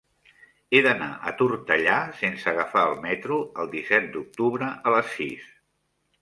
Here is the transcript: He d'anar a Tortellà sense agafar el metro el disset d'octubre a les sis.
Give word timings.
He 0.75 0.79
d'anar 0.85 1.09
a 1.31 1.33
Tortellà 1.41 1.97
sense 2.21 2.47
agafar 2.53 2.87
el 2.93 2.97
metro 3.05 3.37
el 3.65 3.71
disset 3.75 4.09
d'octubre 4.17 4.71
a 4.71 4.95
les 4.97 5.13
sis. 5.21 5.47